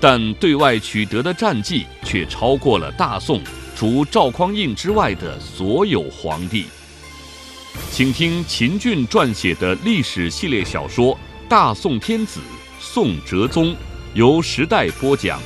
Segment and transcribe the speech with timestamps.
[0.00, 3.40] 但对外取得的战绩却超过了大宋。
[3.76, 6.66] 除赵匡胤之外的所有皇帝，
[7.92, 11.14] 请听秦俊撰写的历史系列小说
[11.48, 12.40] 《大宋天子
[12.80, 13.66] 宋哲宗》，
[14.14, 15.40] 由时代播讲。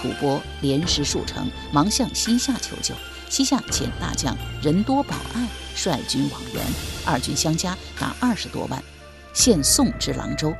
[0.00, 2.94] 吐蕃连失数城，忙向西夏求救。
[3.28, 5.46] 西夏遣大将人多保爱
[5.76, 6.64] 率军往援，
[7.04, 8.82] 二军相加达二十多万，
[9.32, 10.52] 现送至郎州。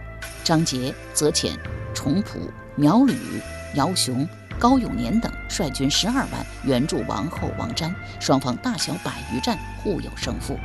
[0.45, 1.59] 张杰则遣。
[1.95, 3.17] 崇普、苗吕、
[3.75, 10.59] 姚雄、高永年等率军十二万援助王后王瞻，双方大小百余战，互有胜负。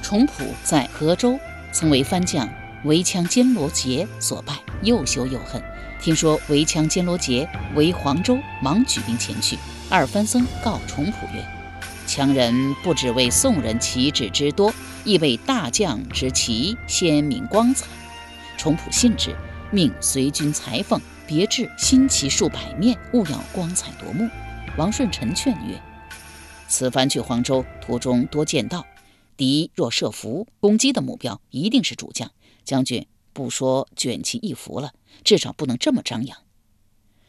[0.00, 1.36] 崇普在河州
[1.72, 2.48] 曾为番将
[2.84, 5.60] 围羌坚罗杰所败，又羞又恨。
[6.00, 9.58] 听说围羌坚罗杰为黄州，忙举兵前去。
[9.90, 11.44] 二番僧告崇普曰
[12.10, 17.86] ：“羌人不只为宋人旗帜之多，亦为大将之旗鲜明光彩。”
[18.58, 19.32] 崇普信之。
[19.72, 24.28] 命随军裁缝别致新旗数百面，务要光彩夺目。
[24.76, 25.80] 王顺臣劝曰
[26.66, 28.84] ：“此番去黄州途中多见到
[29.36, 32.32] 敌若设伏攻击的目标一定是主将，
[32.64, 36.36] 将军不说卷旗一服了，至少不能这么张扬。”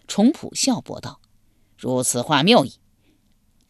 [0.10, 1.20] 崇普笑驳道
[1.78, 2.74] ：“如此话谬矣！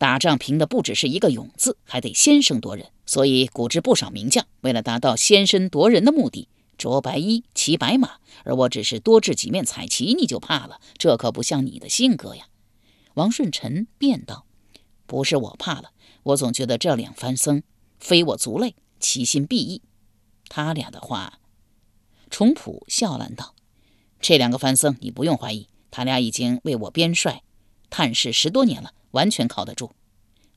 [0.01, 2.87] 打仗凭的不只是一个勇字，还得先声夺人。
[3.05, 10.79] 所以古之不少名将，为了达到先声夺人的目的。”着白衣骑白马，而我只是多掷几面彩旗，你就怕了？
[10.97, 12.47] 这可不像你的性格呀！
[13.13, 14.47] 王顺臣辩道
[15.05, 15.91] ：“不是我怕了，
[16.23, 17.61] 我总觉得这两番僧
[17.99, 19.83] 非我族类，其心必异。
[20.49, 21.37] 他俩的话。”
[22.31, 23.53] 崇普笑烂道
[24.19, 27.43] ：“这两个番僧，你不用怀疑，他俩已经为我边帅
[27.91, 29.91] 探视十多年了，完全靠得住。”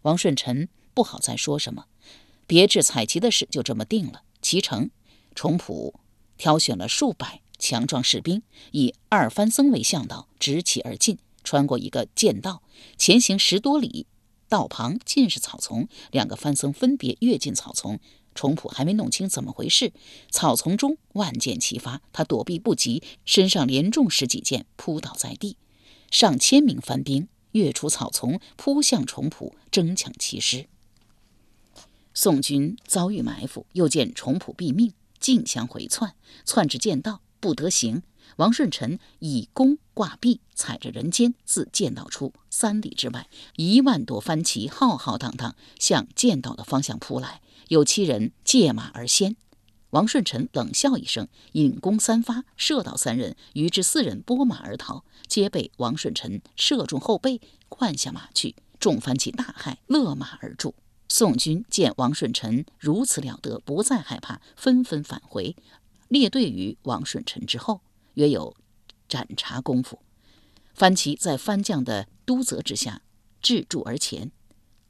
[0.02, 1.86] 王顺臣不好再说什么，
[2.46, 4.22] 别致彩旗的事就这么定了。
[4.42, 4.90] 其成，
[5.34, 5.94] 重普。
[6.36, 11.18] 挑选了数百强壮士兵，以二番僧为向导，直起而进。
[11.44, 12.62] 穿过一个剑道，
[12.98, 14.06] 前行十多里，
[14.48, 15.86] 道旁尽是草丛。
[16.10, 18.00] 两个番僧分别跃进草丛，
[18.34, 19.92] 重普还没弄清怎么回事，
[20.30, 25.56] 草丛中万箭齐发，他躲避不及，身上连中十几箭，扑倒在地。
[26.10, 30.66] 上千名番兵跃出草丛，扑向崇普，争抢其尸。
[32.12, 34.92] 宋军遭遇埋伏，又见崇普毙命。
[35.18, 36.14] 竞相回窜，
[36.44, 38.02] 窜至剑道不得行。
[38.36, 43.26] 王顺臣以弓挂壁，踩着人间，自剑道出三里之外，
[43.56, 47.40] 一万多番旗浩浩荡荡向剑道的方向扑来。
[47.68, 49.36] 有七人借马而先，
[49.94, 58.56] 王顺臣冷笑一声，引弓三发，射倒三人，余之四人拨马而逃，皆被王顺臣射中后背，换下马去。
[58.80, 60.74] 众番旗大骇，勒马而住。
[61.08, 65.54] 宋军见王顺臣如此了得，不再害怕，纷纷返回，
[66.08, 67.80] 列队于王顺臣之后，
[68.14, 68.56] 约有
[69.08, 70.00] 斩茶功夫。
[70.74, 73.02] 番旗在番将的督责之下，
[73.40, 74.32] 置驻而前。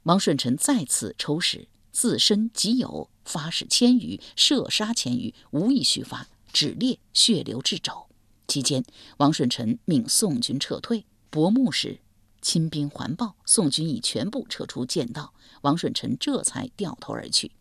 [0.03, 8.05] 王顺臣再次抽矢，自身即有发矢千余，射杀千余，无一虚发，只裂血流至肘。
[8.47, 8.85] 期间，
[9.17, 11.99] 王顺臣命宋军撤退，薄暮时。
[12.41, 17.51] 亲兵环抱，宋军已全部撤出剑道，王顺臣这才掉头而去。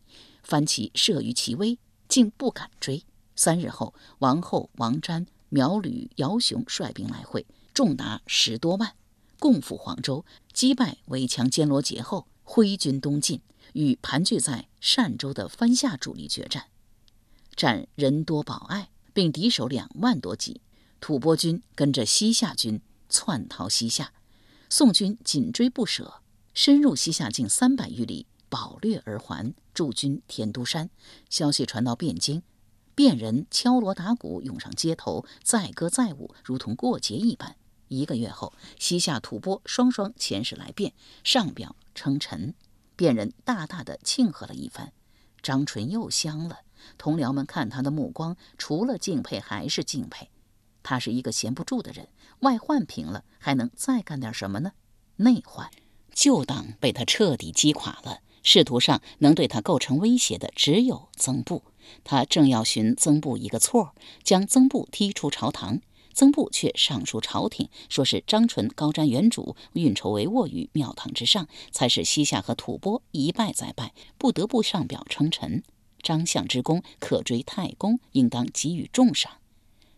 [0.42, 3.02] 番旗慑于其威，竟不敢追。
[3.34, 8.92] 三日后，王后王瞻、苗吕、姚雄率兵来会，众达十多万，
[9.38, 13.40] 共赴黄州，击败围强坚罗杰后，挥军东进，
[13.72, 16.66] 与盘踞在单州的番夏主力决战，
[17.56, 20.60] 战人多保爱，并敌手两万多级。
[21.00, 24.12] 吐蕃军跟着西夏军窜逃西夏。
[24.70, 26.20] 宋军紧追不舍，
[26.54, 30.90] 深入西夏近三百余里，饱掠而还，驻军天都山。
[31.28, 32.42] 消息传到汴京，
[32.96, 37.56] 汴人敲锣打鼓涌上街头，载歌载舞，如同过节一般。
[37.94, 40.92] 一个月后，西夏吐蕃双双遣使来汴，
[41.22, 42.54] 上表称臣。
[42.96, 44.92] 汴人大大的庆贺了一番，
[45.42, 46.60] 张纯又香了。
[46.98, 50.30] 同僚们看他的目光，除了敬佩还是敬佩。
[50.82, 52.08] 他是一个闲不住的人。
[52.40, 54.72] 外患平了，还能再干点什么呢？
[55.16, 55.70] 内患，
[56.12, 58.20] 旧党被他彻底击垮了。
[58.42, 61.62] 仕途上能对他构成威胁的，只有曾布。
[62.04, 65.80] 他正要寻曾布一个错，将曾布踢出朝堂。
[66.14, 75.62] 曾布却上书朝廷，说是张纯高瞻远瞩，运筹帷幄于庙堂之上，才使西夏和吐蕃一败再败，不得不上表称臣。
[76.00, 79.32] 张相之功可追太公，应当给予重赏。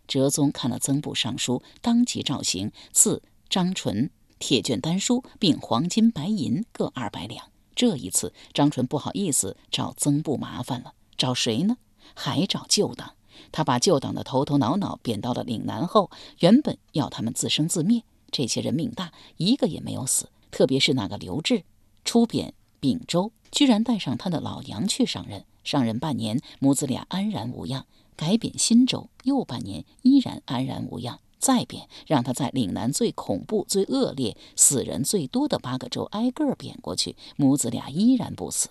[0.06, 7.50] 哲宗看了曾布上书，当即召行，赐张纯铁卷丹书，并黄金白银各二百两。
[7.74, 11.76] 这一次，张纯不好意思找曾布麻烦了，找谁呢？
[12.14, 13.14] 还找旧党。
[13.52, 16.10] 他把旧党的头头脑脑贬到了岭南后，
[16.40, 18.02] 原本要他们自生自灭。
[18.30, 20.28] 这些人命大，一个也没有死。
[20.50, 21.64] 特别是那个刘志，
[22.04, 25.44] 出贬并州，居然带上他的老娘去上任。
[25.64, 27.86] 上任半年，母子俩安然无恙。
[28.16, 31.20] 改贬新州，又半年，依然安然无恙。
[31.38, 38.68] 再贬，让他在岭南最恐怖、最恶劣、死人最多的八个州挨个贬过去，母子俩依然不死。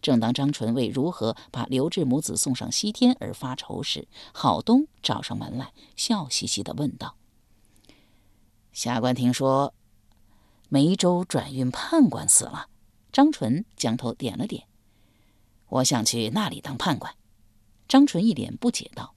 [0.00, 7.16] 正当张纯为如何把刘志母子送上西天而发愁时，郝东找上门来，笑嘻嘻地问道
[8.72, 9.74] ：“下官听说
[10.68, 12.68] 梅州转运判官死了。”
[13.12, 14.68] 张纯将头点了点
[15.68, 17.12] ：“我想去那里当判官。”
[17.88, 19.14] 张纯一脸不解道：“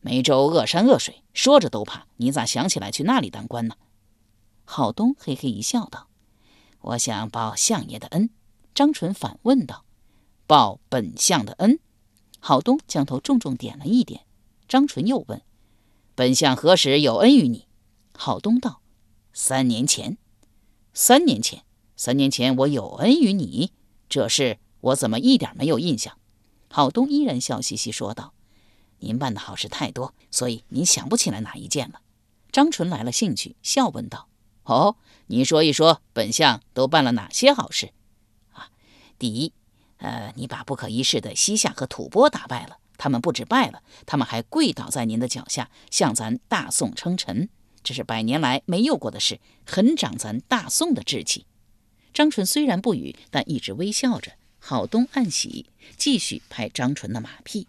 [0.00, 3.76] 梅州恶山恶水，说着都怕，你咋想起来去那里当官呢？”
[4.64, 6.08] 郝东嘿嘿一笑道
[6.80, 8.30] ：“我想报相爷的恩。”
[8.74, 9.84] 张纯反问道
[10.48, 11.78] ：“报本相的恩？”
[12.40, 14.22] 郝东将头重重点了一点。
[14.66, 15.40] 张纯又问
[16.16, 17.68] ：“本相何时有恩于你？”
[18.12, 18.80] 郝东道
[19.32, 20.18] ：“三年前。
[20.92, 21.64] ”“三年前？
[21.96, 23.72] 三年前我有恩于你？
[24.08, 26.18] 这事我怎么一点没有印象？”
[26.68, 28.34] 郝东依然笑嘻嘻说道
[28.98, 32.00] ：“您办的好事太多，所以您想不起来哪一件了。”
[32.50, 34.28] 张纯来了兴趣，笑问道
[34.64, 34.96] ：“哦，
[35.28, 37.92] 你说一说，本相都办了哪些好事？”
[39.18, 39.52] 第一，
[39.98, 47.48] 呃，你把不可一世的西夏和吐蕃打败了，他们不止败了，他们还跪倒在您的脚下，向咱大宋称臣，
[47.82, 51.46] 这是百年来没有过的事，很长咱大宋的志气。
[52.12, 54.32] 张纯虽然不语，但一直微笑着。
[54.66, 55.66] 郝东暗喜，
[55.98, 57.66] 继续拍张纯的马屁。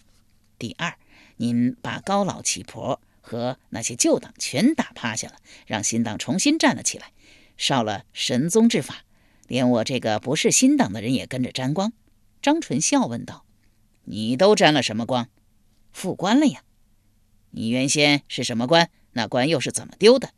[0.57, 0.97] 第二，
[1.37, 7.11] 您把高老乞婆和那些旧党全打趴下了，让新党重新站了起来，
[7.57, 9.04] 烧了神宗之法。
[9.47, 11.93] 连我这个不是新党的人也跟着沾光。
[12.41, 13.45] 张纯笑问道
[14.05, 15.29] ：“你都沾了什么光？
[15.91, 16.63] 副官了呀？
[17.51, 18.89] 你原先是什么官？
[19.13, 20.31] 那官又是怎么丢的？”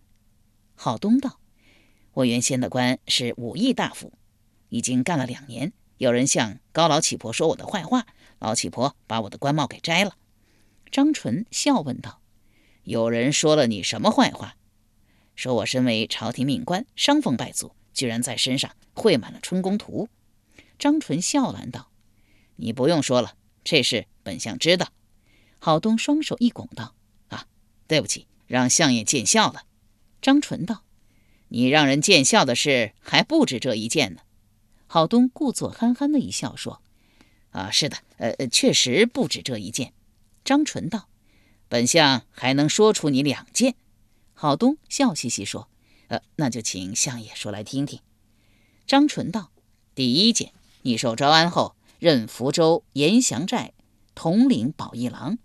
[0.76, 1.40] 郝东道
[2.14, 4.14] ：“我原先的官是武义大夫，
[4.70, 5.74] 已经干了两年。
[5.98, 8.06] 有人向高老乞婆说我的坏话，
[8.40, 10.16] 老乞婆把我的官帽给摘了。”
[10.92, 12.22] 张纯笑问道
[12.84, 14.56] ：“有人说了你什么坏话？
[15.36, 20.08] 说我身为朝廷命官，伤风败俗。”居然在身上绘满了春宫图，
[20.78, 21.90] 张纯笑拦道
[22.58, 23.34] ：“你不用说了，
[23.64, 24.90] 这事本相知道。”
[25.58, 26.94] 郝东双手一拱道
[27.30, 27.48] ：“啊，
[27.88, 29.64] 对不起，让相爷见笑了。”
[30.22, 30.84] 张纯道
[31.50, 34.22] ：“你让人见笑的事还不止这一件呢。”
[34.86, 36.84] 郝东故作憨憨的一笑说
[37.50, 39.92] ：“啊，是的，呃呃，确实不止这一件。”
[40.46, 41.10] 张纯道
[41.68, 43.74] ：“本相还能说出你两件。”
[44.36, 45.68] 郝东笑嘻嘻说。
[46.08, 48.00] 呃，那就请相爷说来听听。
[48.86, 49.52] 张纯道
[49.94, 53.74] ：“第一件，你受招安后，任福州延祥寨
[54.16, 55.38] 统领保义郎。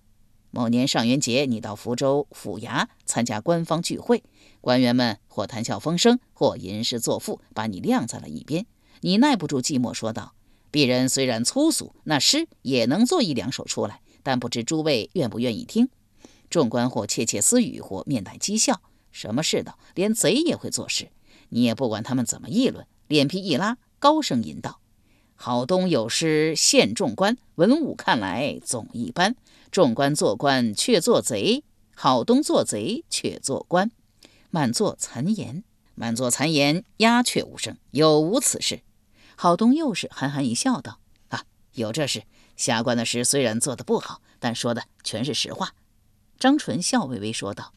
[0.50, 4.22] 某年上元节，你到福州府衙参加官方聚会，
[4.60, 8.67] 官员们或谈笑风生，或吟诗作赋，把你晾在了一边。
[9.01, 10.34] 你耐不住寂寞，说道
[10.70, 15.89] ：‘鄙人虽然粗俗，那诗也能做一两首出来，但不知诸位愿不愿意听？’
[16.48, 21.10] 众官或窃窃私语，或面带讥笑。”什么世道，连贼也会做事。
[21.50, 24.81] 你也不管他们怎么议论，脸皮一拉，高声吟道
[25.36, 29.36] ：“郝东有诗献众官，文武看来总一般。
[29.70, 31.62] 众官做官却做贼，
[31.94, 33.90] 郝东做贼却做官。
[34.50, 35.62] 满座残言，
[35.94, 38.81] 满座残言，鸦雀无声，有无此事？”
[39.36, 42.22] 郝东又是憨憨一笑，道：“啊，有这事。
[42.56, 45.74] 下官的诗虽然做得不好，但说的全是实话。”
[46.38, 47.74] 张纯笑微微说道。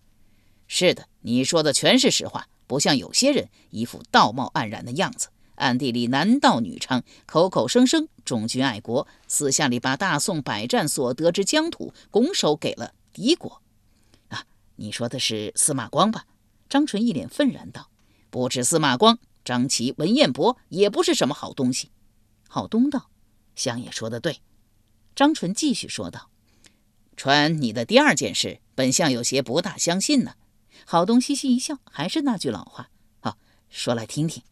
[0.67, 13.61] 是的，你说的全是实话，不像有些人一副道貌岸然的样子，暗地里男盗女娼，口口声声忠君爱国，私下里把大宋百战所得之疆土拱手给了敌国。
[14.29, 14.45] 啊，
[14.77, 16.25] 你说的是司马光吧？
[16.67, 17.89] 张纯一脸愤然道
[18.31, 21.91] ：“不止司马光，张琪、文彦博也不是什么好东西。”
[22.49, 23.11] 郝东道
[23.55, 24.41] ：“相爷说的对。”
[25.15, 26.31] 张纯继续说道
[27.15, 30.33] ：“传你的第二件事，本相有些不大相信呢。”
[30.85, 32.89] 郝东嘻嘻一笑，还是那句老话
[33.21, 33.37] ：“好，
[33.69, 34.43] 说来听听。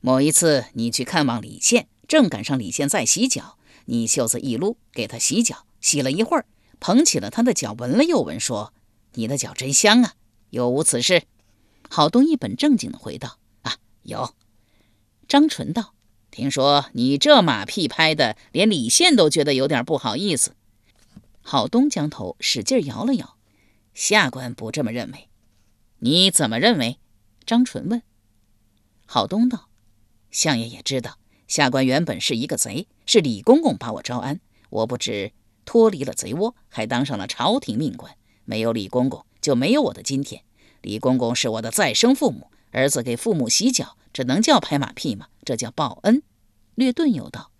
[0.00, 6.46] 某一次，你去看望李现，正赶上李现在洗脚，你袖子一撸，给他洗脚，洗了一会儿，
[6.78, 8.72] 捧起了他的脚，闻了又闻，说
[9.14, 10.14] ：“你的脚真香啊，
[10.50, 11.24] 有无此事？”
[11.90, 14.34] 郝东一本正经地回道：“啊，有。”
[15.26, 15.94] 张纯道
[16.30, 20.54] ：“听说你这马屁拍的，连李现都觉得有点不好意思。”
[21.42, 23.36] 郝东将头使劲摇了摇
[23.94, 25.27] ：“下官不这么认为。”
[26.00, 26.98] 你怎么认为？
[27.44, 28.02] 张纯问。
[29.04, 29.68] 郝东道
[30.30, 34.40] ：“相爷也知道，下官原本是一个贼，是李公公把我招安。
[34.70, 35.32] 我不止
[35.64, 38.14] 脱离了贼窝，还当上了朝廷命官。
[38.44, 40.42] 没有李公公，就没有我的今天。
[40.82, 45.28] 李公公是我的再生父母，儿子给父母洗脚，这能叫拍马屁吗？
[45.44, 46.22] 这叫报恩。”
[46.76, 47.50] 略顿又道：“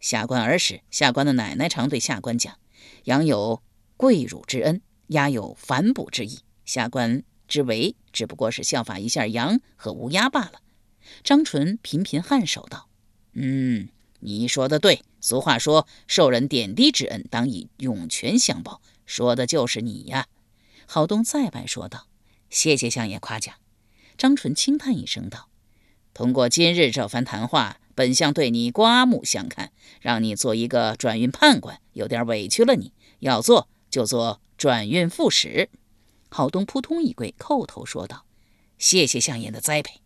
[0.00, 2.58] 下官儿时，下官的奶奶常对下官讲
[3.04, 3.62] ：‘养有
[3.96, 10.60] 跪乳之恩，鸦有反哺之意。’下官。”之为只不过是效法一下羊和乌鸦罢了。
[11.22, 12.88] 张纯频频颔首道
[13.34, 13.88] ：“嗯，
[14.20, 15.02] 你说的对。
[15.20, 20.26] 俗话说，受人点滴之恩，当以涌泉相报，说的就是你呀。”
[20.86, 22.06] 郝东再拜说道
[22.48, 23.54] ：“谢谢相爷夸奖。”
[24.16, 25.48] 张纯轻叹一声道
[26.14, 32.92] ：“通过今日这番谈话，本相对你刮目相看，让你做一个转运判官，有点委屈了你。
[33.20, 35.68] 要做就做转运副使。”
[36.36, 38.26] 郝东扑通一跪，叩头说道
[38.76, 40.02] ：“谢谢相爷的栽培。”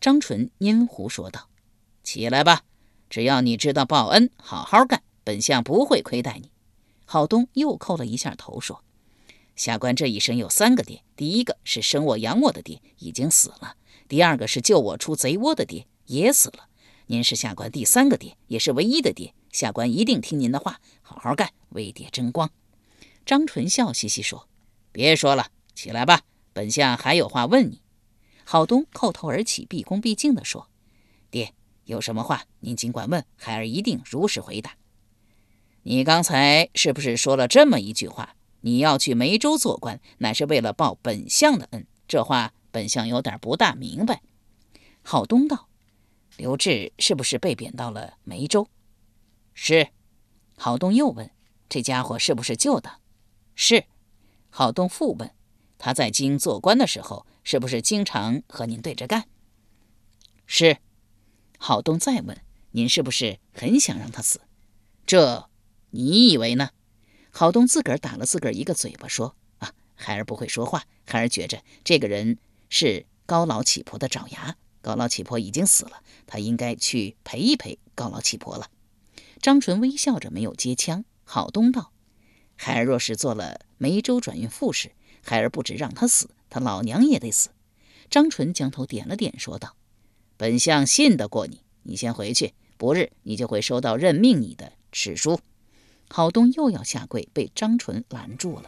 [0.00, 1.48] 张纯阴胡说道
[2.04, 2.62] ：“起来吧，
[3.10, 6.52] 只要你知道报恩，好好干，本相不会亏待你。”
[7.04, 8.84] 郝东又叩了一下头，说
[9.56, 13.74] ：“下官这一生有三个爹，第一个是生我养我的爹，已经死了；
[14.06, 16.68] 第二个是救我出贼窝的爹，也死了。
[17.06, 22.48] 您是下官第三个爹，也是唯一的爹，下官一定听您的话，好好干，为爹争光。”
[23.26, 24.46] 张纯笑嘻嘻说
[24.92, 27.82] ：“别说了。”起来吧，本相还有话问你。
[28.44, 30.68] 郝东叩头而起，毕恭毕敬地说
[31.30, 31.54] ：“爹，
[31.84, 34.76] 有什么话您尽管问，孩儿一定如实回答。
[35.82, 38.36] 你刚才是不是说了这么一句话？
[38.60, 41.86] 你要去梅州做官，乃是为了报本相的恩？
[42.06, 44.22] 这话本相有点不大明白。”
[45.02, 45.68] 郝东道
[46.36, 48.68] ：“刘志是不是被贬到了梅州
[49.52, 49.88] ？”“是。”
[50.56, 51.30] 郝东又问
[51.68, 53.00] ：“这家伙是不是旧的
[53.54, 53.84] ？”“是。”
[54.48, 55.30] 郝东复问。
[55.84, 59.24] 他在京做官的时候，是不是经常和您对着干？
[60.46, 60.78] 是。
[61.58, 62.40] 郝东再问
[62.72, 64.40] ：“您是不是很想让他死？”
[65.04, 65.50] 这
[65.90, 66.70] 你以为呢？
[67.30, 70.84] 郝东自个儿打了自个儿一个嘴巴，说：“啊，孩儿不会说话。
[71.06, 72.38] 孩儿觉着这个人
[72.70, 74.56] 是高老乞婆的爪牙。
[74.80, 78.70] 高老乞婆已经死了，他应该去陪一陪高老乞婆了。”
[79.42, 81.04] 张纯微笑着没有接枪。
[81.24, 81.92] 郝东道
[82.56, 84.92] ：“孩儿若是做了梅州转运副使。”
[85.24, 87.48] 孩儿不止让他死，他老娘也得死。
[88.10, 89.74] 张纯将头点了点，说道
[90.36, 95.40] ：“本相信得过你，你先回去，不日你就会收到任命你的敕书。”
[96.08, 98.64] 郝东又要下跪，被张纯拦住了。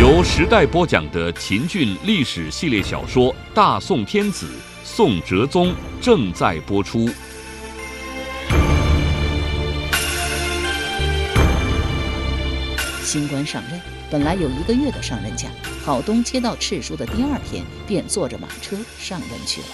[0.00, 4.46] 由时代播讲的秦俊历史系列小说《大宋天子·
[4.82, 7.06] 宋哲宗》正在播出。
[13.10, 15.48] 新官上任，本来有一个月的上任假。
[15.84, 19.66] 郝东接到敕书的第二天，便坐着马车上任去了。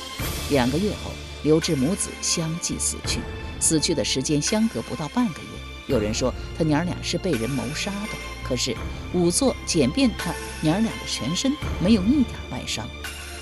[0.48, 1.10] 两个月后，
[1.42, 3.20] 刘志母子相继死去，
[3.60, 5.48] 死去的时间相隔不到半个月。
[5.86, 8.74] 有人说他娘俩是被人谋杀的，可是
[9.14, 12.88] 仵作检遍他娘俩的全身，没有一点外伤。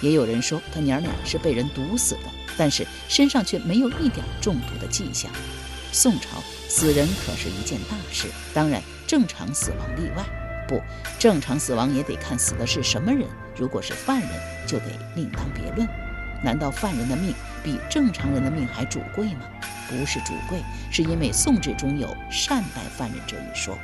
[0.01, 2.23] 也有人说他娘俩是被人毒死的，
[2.59, 5.31] 但是身上却没有一点中毒的迹象。
[5.93, 6.43] 宋朝
[6.77, 8.83] 死人可是一件大事，当然。
[9.07, 10.25] 正常死亡例外，
[10.67, 10.83] 不
[11.21, 13.29] 正常死亡也得看死的是什么人。
[13.55, 14.31] 如果是犯人，
[14.67, 15.87] 就得另当别论。
[16.43, 19.49] 难道犯人的命比正常人的命还主贵吗？
[19.89, 23.79] 不是主贵，是因为宋制中有善待犯人这一说。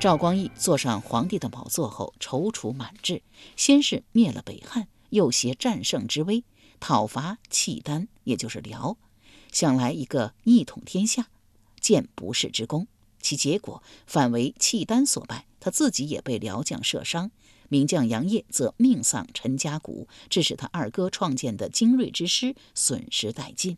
[0.00, 3.20] 赵光义坐上皇帝的宝座后，踌躇满志，
[3.56, 6.42] 先是灭了北汉，又挟战胜之威
[6.80, 8.96] 讨伐契丹，也就是辽，
[9.52, 11.26] 想来一个一统天下，
[11.80, 12.86] 建不世之功。
[13.20, 17.30] 其结果反为契丹所败，他自己也被辽将射伤。
[17.68, 23.76] 名将杨业则命丧陈家谷，致使他二哥创建的精锐之师损失殆尽。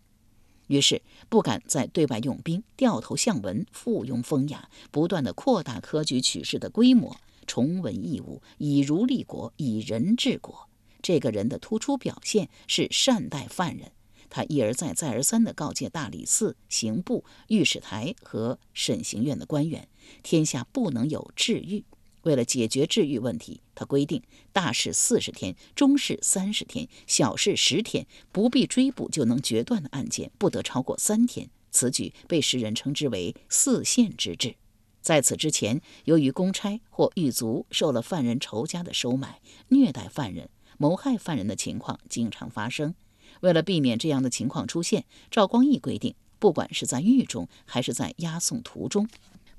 [0.66, 1.00] 于是
[1.30, 10.68] 不敢再对外用兵，掉头向文，附庸风雅，不断的扩大科举取士的规模，崇文抑武，以儒立国，以仁治国。
[11.00, 13.92] 这个人的突出表现是善待犯人。
[14.30, 19.88] 他一而再、再而三地告诫大理寺、刑部、御史台和审刑院的官员：
[20.22, 21.84] 天下不能有治狱。
[22.22, 31.48] 为了解决治狱问题，他规定大事四十天，中事三十天，小事十天，不必追捕就能决断的案件不得超过三天。
[31.70, 34.56] 此举被世人称之为“四县之治”。
[35.00, 42.94] 在此之前，由于公差或狱卒受了犯人仇家的收买，虐待犯人、谋害犯人的情况经常发生。
[43.40, 49.08] 为了避免这样的情况出现，赵光义规定，不管是在狱中还是在押送途中，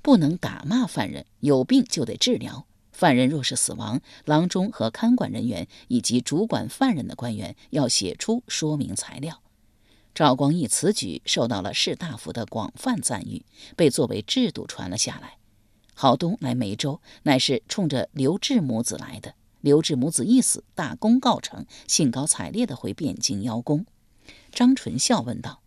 [0.02, 2.66] 不能打骂犯人，有病就得治疗。
[2.92, 9.40] 犯人若是死亡，郎中和看管人员以及主管犯人的官员要写出说明材料。
[10.14, 13.44] 赵光义此举受到了士大夫的广泛赞誉，
[13.76, 15.38] 被作为制度传了下来。
[15.94, 19.34] 郝东来梅州，乃是冲着刘志母子来的。
[19.60, 23.86] 刘志母子一死，大功告成，兴高采烈地回汴京邀功。
[24.52, 25.62] 张纯笑问道：“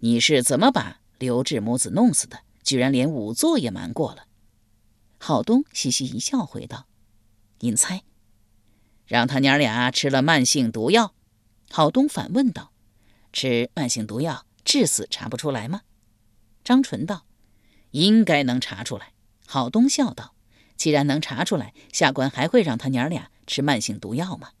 [0.00, 2.40] 你是怎么把刘志母子弄死的？
[2.62, 4.26] 居然连仵作也瞒过了？”
[5.18, 6.86] 郝东嘻嘻一笑，回道
[7.60, 8.02] ：“您猜，
[9.06, 11.14] 让他娘俩吃了慢性毒药。”
[11.70, 12.72] 郝东反问道
[13.32, 15.82] ：“吃慢性毒药致死查不出来吗？”
[16.64, 17.26] 张纯道
[17.92, 19.12] ：“应该能查出来。”
[19.46, 20.34] 郝东笑道
[20.80, 24.52] ：“既然能查出来，下官还会让他娘俩吃慢性毒药吗？”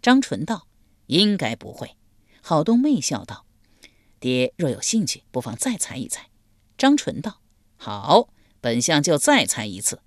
[0.00, 0.68] 张纯道
[1.06, 1.96] ：“应该不会。”
[2.40, 3.44] 郝东媚笑道
[4.20, 6.28] ：“爹若有兴趣，不妨再猜一猜。”
[6.78, 7.40] 张纯道
[7.76, 8.28] ：“好。”
[8.62, 10.00] 本相就再猜一次，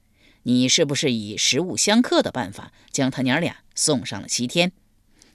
[0.44, 4.72] 你是不是以食物相克的办法将他娘俩送上了西天？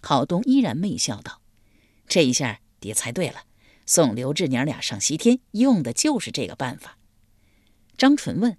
[0.00, 1.42] 郝东依然媚笑道
[2.08, 3.44] ：“这一下爹猜对了，
[3.84, 6.96] 送刘志娘俩上西天用的就是这个办法。”
[7.98, 8.56] 张纯问：“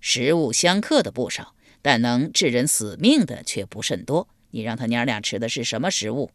[0.00, 4.28] 食物相克的不少，但能致人死命的却不甚多。
[4.50, 6.30] 你让他娘俩吃的是什么食物？”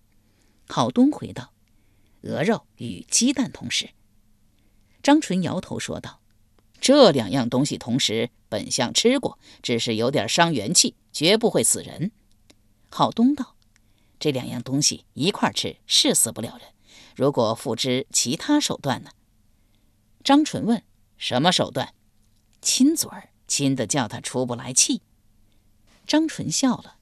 [0.67, 1.53] 郝东回道
[2.23, 3.89] ：“鹅肉与鸡蛋同食。”
[5.03, 6.19] 张纯摇头说道。
[6.79, 12.11] 这两样东西同时，本相吃过，只是有点伤元气，绝不会死人。
[12.89, 13.55] 郝东道
[14.19, 16.67] ：“这两样东西一块吃是死不了人，
[17.15, 19.11] 如果付之其他手段呢？”
[20.25, 20.83] 张纯问
[21.17, 21.93] ：“什么手段？”
[22.61, 25.03] 亲嘴儿，亲的叫他出不来气。
[26.07, 26.95] 张纯笑了：“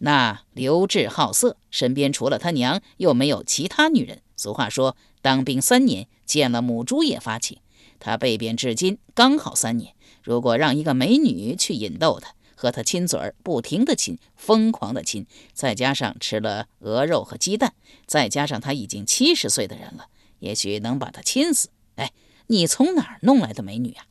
[0.00, 4.22] 那刘志好色，身边除了他娘，又没有其他女人。
[4.34, 7.58] 俗话说，当兵三年，见了母猪也发情。”
[8.00, 17.74] 他被贬至今刚好三年，如果让一个美女去引逗他，和他亲嘴儿，不停的亲，疯狂的亲，再加上吃了鹅肉和鸡蛋，
[18.06, 20.06] 再加上他已经七十岁的人了，
[20.38, 21.68] 也许能把他亲死。
[21.96, 22.12] 哎，
[22.46, 24.06] 你从哪儿弄来的美女啊？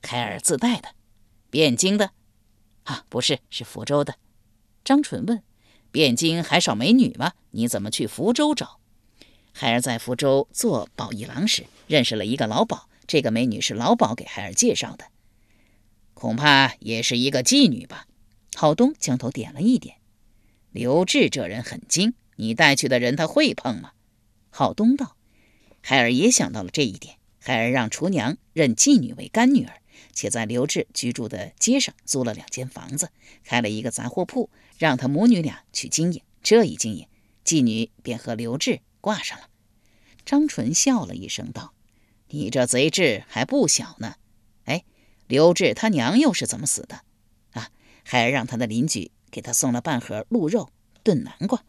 [0.00, 0.90] 凯尔自带的，
[1.50, 2.10] 汴京的？
[2.84, 4.16] 啊，不是，是福州的。
[4.84, 5.42] 张纯问：
[5.92, 7.32] 汴京还少美女吗？
[7.50, 8.78] 你怎么去福州找？
[9.52, 12.88] 孩儿在福州做保一郎时，认识了一个老鸨。
[13.06, 15.06] 这个美女是老鸨给孩儿介绍的，
[16.12, 18.06] 恐怕也是一个妓女吧？
[18.54, 19.96] 郝东将头点了一点。
[20.70, 23.92] 刘志这人很精，你带去的人他会碰吗？
[24.50, 25.16] 郝东道。
[25.80, 27.16] 孩儿也想到了这一点。
[27.40, 29.77] 孩儿让厨娘认妓女为干女儿，
[30.12, 33.10] 且在刘志居住的街上租了两间房子，
[33.44, 36.22] 开了一个杂货铺，让他母女俩去经营。
[36.42, 37.06] 这一经营，
[37.44, 39.48] 妓女便和刘志挂上了。
[40.24, 41.72] 张纯笑了一声道。
[42.28, 44.16] 你这贼志还不小呢，
[44.64, 44.84] 哎，
[45.26, 47.02] 刘志他娘又是怎么死的？
[47.52, 47.70] 啊，
[48.04, 50.70] 还让他的邻居给他送了半盒鹿肉
[51.02, 51.64] 炖南瓜。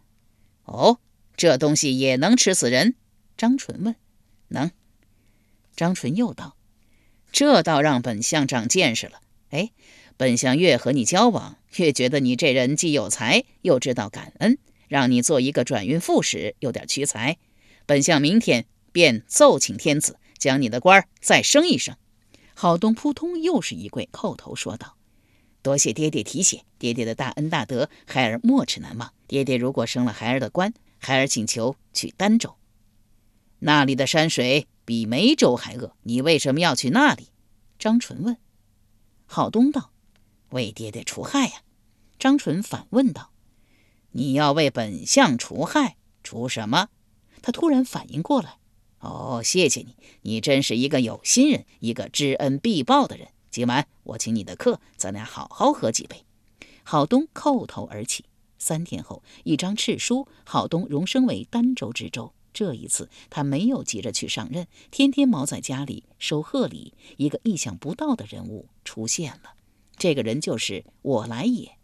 [0.66, 1.00] 哦，
[1.38, 2.96] 这东西也能吃死人？
[3.38, 3.96] 张纯问。
[4.50, 4.72] 能。
[5.78, 6.58] 张纯又道
[7.32, 9.22] ：“这倒让本相长见识了。
[9.50, 9.72] 哎，
[10.18, 14.58] 本相越和你交往，越觉得你这人既有才，又知道感恩。
[14.88, 17.38] 让你做一个转运副使，有点屈才。
[17.86, 21.98] 本相明天便奏请天子。”将你的官儿再升一升。
[22.54, 24.96] 郝东扑通又是一跪，叩头说道
[25.62, 29.12] ：“多谢爹爹提携，爹爹的大恩大德，孩儿没齿难忘。
[29.28, 32.56] 爹爹如果升了孩儿的官，孩儿请求去儋州。
[33.60, 37.30] 那里的山水比梅州还恶，你为什么要去那里？”
[37.78, 38.38] 张纯问。
[39.26, 39.92] 郝东道
[40.50, 41.62] ：“为爹爹除害呀。”
[42.20, 43.32] 张纯反问道
[44.12, 45.96] ：“你要为本相除害？
[46.24, 46.90] 除什么？”
[47.42, 48.58] 他突然反应过来。
[49.00, 53.30] 哦，谢谢你，你真是一个有心人，一个知恩必报的人。
[53.50, 56.26] 今晚我请你的客，咱俩好好喝几杯。
[56.84, 58.26] 郝东叩头而起。
[58.58, 62.34] 三天后，一张敕书，郝东荣升为儋州知州。
[62.54, 66.94] 这一次，他没有急着去上任，天天猫在家里收贺礼。
[67.18, 69.54] 一个意想不到的人物出现了，
[69.98, 71.78] 这个人就是我来也。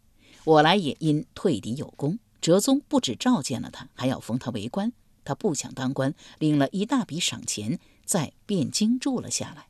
[0.43, 4.93] 我来也因退敌有功，哲宗不止召见了他，还要封他为官。
[5.23, 9.67] 他不想当官，领了一大笔赏钱，在汴京住了下来。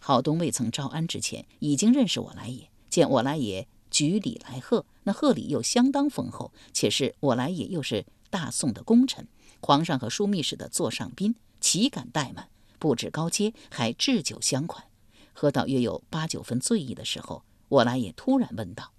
[0.00, 9.28] 郝东未曾招安之前，已经认识我来也，见我来也举礼来贺，那贺礼又相当丰厚，且是我来也又是大宋的功臣，
[9.66, 12.48] 皇上和枢密使的座上宾，岂敢怠慢？
[12.78, 14.84] 不止高阶，还置酒相款。
[15.32, 18.92] 喝到约有八九分醉意的时候，我来也突然问道：“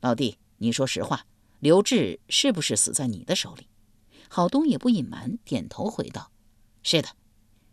[0.00, 1.26] 老弟，你说实话，
[1.58, 3.66] 刘志是不是死在你的手里？”
[4.30, 6.30] 郝东也不隐瞒，点头回道
[6.84, 7.08] ：“是的。”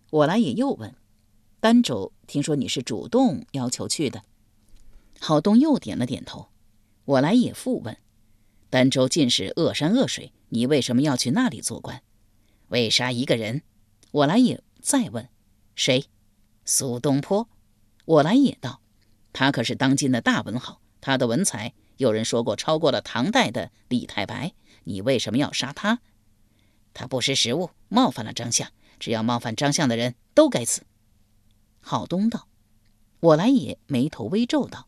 [0.09, 0.95] 我来也又问
[1.61, 4.23] ：“儋州，听说你是主动要求去的？”
[5.21, 6.47] 郝东又点了点头。
[7.05, 7.95] 我来也复问
[8.71, 12.01] ：“儋州尽是恶山恶水，你为什么要去那里做官？
[12.67, 13.63] 为杀一个人？”
[14.11, 15.29] 我来也再问
[15.75, 16.05] ：“谁？”
[16.65, 17.49] 苏东坡。
[18.05, 18.81] 我来也道
[19.33, 24.53] ：“他可是当今的大文豪，他的文采有人说过超过了唐代的李太白。
[24.83, 25.99] 你为什么要杀他？
[26.93, 28.71] 他不识时务，冒犯了张相。
[28.99, 30.83] 只要冒犯张相的人都该死。”
[31.81, 32.47] 郝东道
[33.21, 34.87] ：“我来也眉头微皱道：‘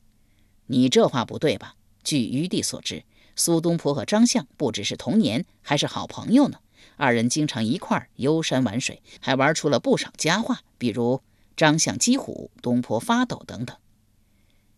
[0.68, 1.76] 你这话不对吧？
[2.04, 3.04] 据余弟所知，
[3.36, 6.60] 苏东坡和张相不只是同年，还是好朋友呢。
[6.98, 11.22] 二人经常一块儿游山玩水，还玩出了不少佳话，比如……’”
[11.58, 13.78] 张相击虎，东坡发抖等等，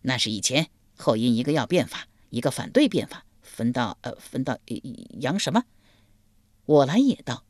[0.02, 0.70] 那是以前。
[0.98, 4.58] 后因一个要变法，一个反对变法，分道呃分道
[5.20, 5.63] 扬什么？
[6.66, 7.46] 我来也道，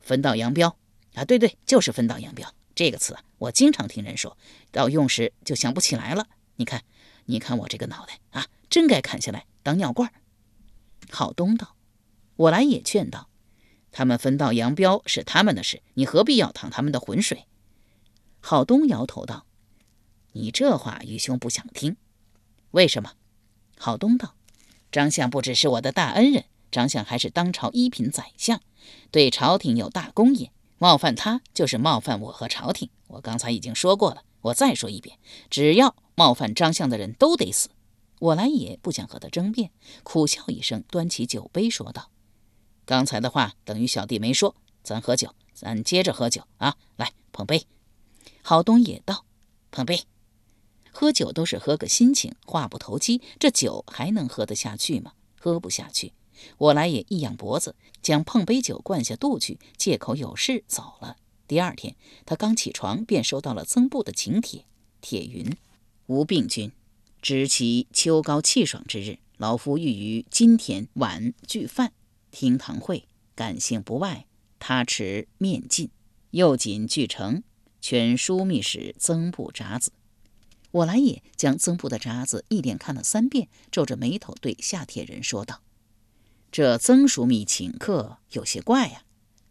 [0.00, 0.78] 分道扬镳
[1.14, 1.24] 啊！
[1.26, 4.38] 对对，就是分道扬镳这个词啊，我经常听人说，
[4.70, 6.26] 到用时就想不起来了。
[6.56, 6.84] 你看，
[7.26, 10.10] 你看我这个脑袋啊，真该砍下来当尿罐。
[11.10, 11.76] 郝东道，
[12.36, 13.28] 我来也劝道，
[13.92, 17.44] 他们分道扬镳是他们的事，你何必要淌他们的浑水？
[18.40, 19.44] 郝东摇头道
[20.32, 21.98] ：“你这话，愚兄不想听。
[22.70, 23.12] 为什么？”
[23.76, 24.36] 郝东道
[24.90, 28.62] ：“张相不只是我的大恩人，张相还是当朝一品宰相，
[29.10, 30.50] 对朝廷有大功也。
[30.78, 32.88] 冒犯他，就是冒犯我和朝廷。
[33.08, 35.18] 我刚才已经说过了，我再说一遍：
[35.50, 37.68] 只要冒犯张相的人都得死。”
[38.20, 39.70] 我来也不想和他争辩，
[40.02, 42.10] 苦笑一声，端起酒杯说道
[42.84, 46.76] ：“刚才的话等于小弟没说，咱喝酒，咱接着喝酒啊！
[46.96, 47.66] 来，碰杯。”
[48.42, 49.24] 郝东也道
[49.70, 50.04] ：“碰杯，
[50.90, 55.12] 喝酒都是喝个心情，话不投机，这酒还能喝得下去吗？
[55.38, 56.12] 喝不下去。
[56.56, 61.16] 我来也一仰脖子，将碰杯酒灌下肚去，借口有事走了。
[61.46, 64.64] 第二天，他刚起床，便收到了曾布的请帖。
[65.00, 65.56] 铁云：
[66.06, 66.72] 无病君，
[67.20, 71.92] 值其秋高气爽之日，老夫欲于今天晚聚饭，
[72.30, 74.26] 听堂会，感性不外，
[74.58, 75.90] 他持面进，
[76.30, 77.42] 又谨具成。”
[77.80, 79.92] 全枢密使曾布札子，
[80.72, 85.62] 我来也将曾布的札子一连看了三遍，皱着眉头对下帖人说道
[86.50, 89.04] ：“这曾枢密请客有些怪呀。”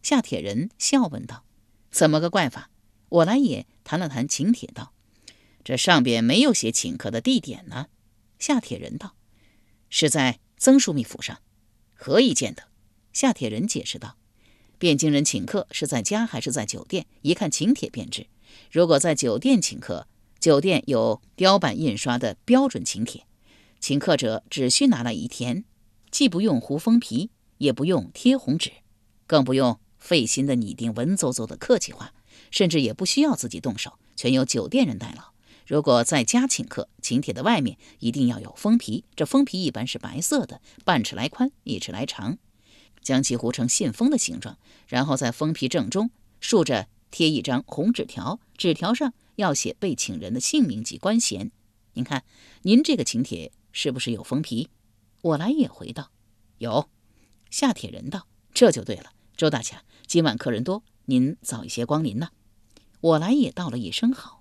[0.03, 1.45] 下帖人笑问道
[1.89, 2.69] ：“怎么个怪法？”
[3.09, 4.91] 我来也弹了弹请帖道
[5.67, 7.87] ：“这上边没有写请客的地点呢。”
[8.39, 9.17] 下帖人道
[9.91, 11.41] ：“是在曾枢密府上，
[11.93, 12.63] 何以见得？”
[13.11, 14.15] 下帖人解释道。
[14.79, 17.05] 汴京人请客是在家还是在酒店？
[17.21, 18.27] 一看请帖便知。
[18.71, 20.07] 如果在酒店请客，
[20.39, 23.25] 酒店有雕版印刷的标准请帖，
[23.81, 25.65] 请客者只需拿来一填，
[26.09, 28.71] 既不用糊封皮，也不用贴红纸，
[29.25, 32.13] 更不用费心的拟定文绉绉的客气话，
[32.51, 35.26] 甚至也不需要自己动手，全由酒店人代劳。
[35.67, 42.37] 如果在家请客，请帖的外面一定要有封皮，这封皮一般是白色的，半尺来宽，一尺来长。
[43.01, 51.51] 将其糊成信封的形状，然后在封皮正中竖着贴一张红纸条，纸条上要写被请人的姓名及官衔。
[51.93, 52.23] 您看，
[52.61, 54.69] 您这个请帖是不是有封皮？
[55.21, 56.11] 我来也回道
[56.59, 56.89] ：“有。”
[57.51, 62.29] 下帖人道：“这就对了，周大侠，今晚客人多，您早一些光临呢。”
[63.01, 64.36] 我来也道了一声好。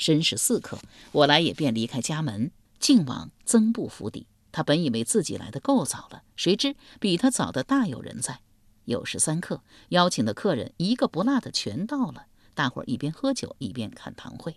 [0.00, 0.78] 申时四刻，
[1.12, 4.26] 我来也便离开家门，径往曾布府邸。
[4.50, 8.40] 他本以为自己来的够早了，谁知比他早的大有人在。
[8.86, 12.24] 酉时三刻，邀请的客人一个不落的全到了。
[12.54, 14.56] 大伙儿一边喝酒一边看堂会。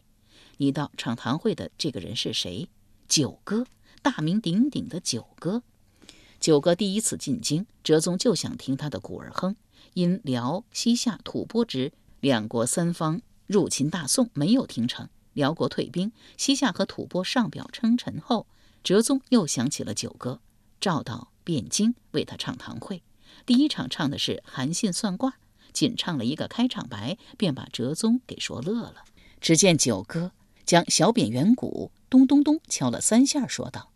[0.60, 2.69] 你道唱堂会的这个人是谁？
[3.10, 3.67] 九哥，
[4.01, 5.62] 大名鼎鼎的九哥。
[6.39, 9.58] 九哥第一次进京，哲宗就想听他的鼓儿哼。
[9.93, 15.10] 因辽、西夏、吐蕃之两国三方入侵大宋，没有听成。
[15.34, 18.48] 辽国退兵，西夏和吐蕃上表称臣后。
[18.84, 20.41] 哲宗又想起了九哥，
[20.82, 23.02] 召到汴京为他唱堂会。
[23.46, 25.36] 第一场唱的是韩信算卦，
[25.72, 29.06] 仅唱了一个开场白，便把哲宗给说乐了。
[29.39, 30.32] 只见九哥
[30.65, 33.91] 将小扁圆鼓咚咚咚敲了三下，说道：“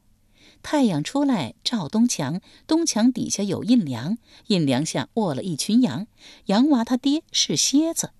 [0.63, 6.07] 太阳出来照东墙，东墙底下有阴凉，阴凉下卧了一群羊。
[6.45, 8.11] 羊娃他爹是蝎子，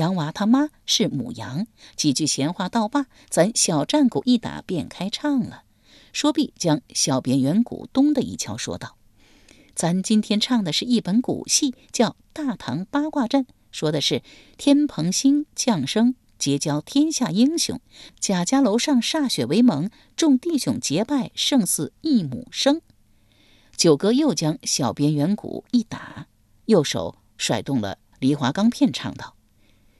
[0.00, 1.66] 羊娃他妈是母羊。
[1.94, 5.64] 几句闲话到罢，咱小战鼓一打，便开唱了。”
[6.12, 8.96] 说毕，将小扁圆鼓咚的一敲，说道
[9.76, 14.22] ：“咱今天唱的是一本古戏，叫《大唐八卦阵》，说的是
[14.56, 17.80] 天蓬星降生，结交天下英雄。
[18.18, 22.80] 贾家楼上歃血为盟，众弟兄结拜，胜似一母生。
[23.76, 26.26] 九哥又将小边圆鼓一打，
[26.64, 29.36] 右手甩动了梨花钢片，唱道：“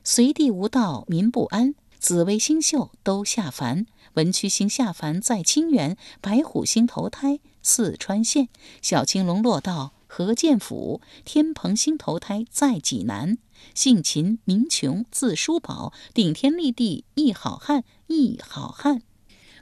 [0.03, 3.87] 隋地无道民不安，紫微星宿都下凡。
[4.15, 8.49] 文曲星下凡在清源，白虎星投胎四川县。
[8.81, 13.39] 小青龙落到河建府，天蓬星投胎在济南。
[13.75, 19.03] 姓秦名琼字叔宝，顶天立地一好汉，一好汉。”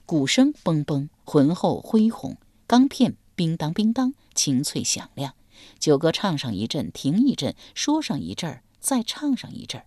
[0.07, 3.16] 鼓声嘣嘣，浑厚恢宏，钢片。
[3.37, 5.35] 叮当叮当，清脆响亮。
[5.79, 9.87] 九哥唱上一阵，停一阵，说上一阵儿，再唱上一阵儿，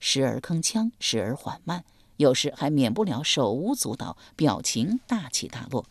[0.00, 1.84] 时而铿锵，时而缓慢，
[2.16, 5.86] 有时还免不了手舞足蹈，表情大起大落。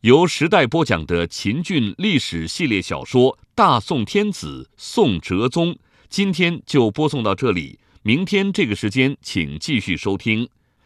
[0.00, 5.74] 由时代播讲的秦俊历史系列小说《大宋天子宋哲宗》，
[6.08, 7.78] 今天就播送到这里。
[8.02, 10.48] 明天这个时间，请继续收听。